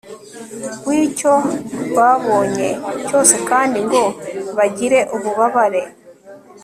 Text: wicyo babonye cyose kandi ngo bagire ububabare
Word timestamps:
wicyo 0.87 1.33
babonye 1.97 2.69
cyose 3.07 3.35
kandi 3.49 3.77
ngo 3.87 4.03
bagire 4.57 4.99
ububabare 5.15 5.81